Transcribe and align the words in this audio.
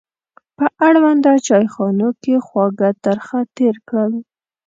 په 0.57 0.65
اړونده 0.87 1.31
چایخونه 1.47 2.07
کې 2.21 2.33
خواږه 2.45 2.89
ترخه 3.05 3.39
تېر 3.57 3.75
کړل. 3.89 4.13